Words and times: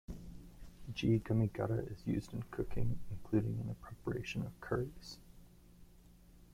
"G. 0.95 1.19
gummi-gutta" 1.23 1.85
is 1.91 2.07
used 2.07 2.33
in 2.33 2.41
cooking, 2.49 2.99
including 3.11 3.59
in 3.59 3.67
the 3.67 3.75
preparation 3.75 4.41
of 4.43 4.59
curries. 4.59 5.19